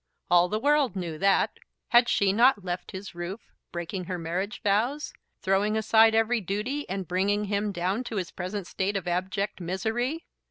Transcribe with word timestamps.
All 0.31 0.49
the 0.49 0.57
world 0.59 0.95
knew 0.95 1.19
that. 1.19 1.59
Had 1.89 2.09
she 2.09 2.33
not 2.33 2.65
left 2.65 2.89
his 2.89 3.13
roof, 3.13 3.51
breaking 3.71 4.05
her 4.05 4.17
marriage 4.17 4.59
vows, 4.63 5.13
throwing 5.43 5.77
aside 5.77 6.15
every 6.15 6.41
duty, 6.41 6.89
and 6.89 7.07
bringing 7.07 7.43
him 7.45 7.71
down 7.71 8.03
to 8.05 8.15
his 8.15 8.31
present 8.31 8.65
state 8.65 8.97
of 8.97 9.07
abject 9.07 9.61
misery? 9.61 10.25